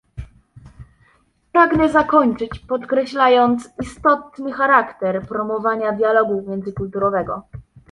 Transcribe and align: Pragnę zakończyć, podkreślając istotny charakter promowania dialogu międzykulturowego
Pragnę 1.51 1.89
zakończyć, 1.89 2.59
podkreślając 2.59 3.69
istotny 3.81 4.51
charakter 4.53 5.27
promowania 5.27 5.91
dialogu 5.91 6.43
międzykulturowego 6.49 7.43